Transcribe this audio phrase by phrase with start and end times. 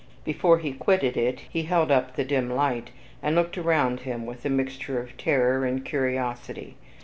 [0.25, 2.89] Before he quitted it, he held up the dim light,
[3.21, 6.75] and looked around him with a mixture of terror and curiosity.